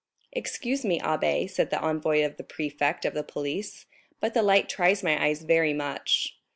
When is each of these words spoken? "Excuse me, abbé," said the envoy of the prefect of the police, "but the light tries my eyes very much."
"Excuse 0.31 0.83
me, 0.83 0.99
abbé," 0.99 1.47
said 1.47 1.69
the 1.69 1.79
envoy 1.79 2.25
of 2.25 2.37
the 2.37 2.43
prefect 2.43 3.05
of 3.05 3.13
the 3.13 3.21
police, 3.21 3.85
"but 4.19 4.33
the 4.33 4.41
light 4.41 4.67
tries 4.67 5.03
my 5.03 5.23
eyes 5.23 5.43
very 5.43 5.73
much." 5.73 6.39